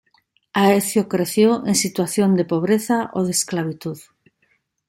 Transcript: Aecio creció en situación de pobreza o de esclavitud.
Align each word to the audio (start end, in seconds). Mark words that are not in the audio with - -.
Aecio 0.53 1.07
creció 1.07 1.63
en 1.67 1.75
situación 1.75 2.35
de 2.35 2.43
pobreza 2.45 3.11
o 3.13 3.23
de 3.23 3.29
esclavitud. 3.29 3.99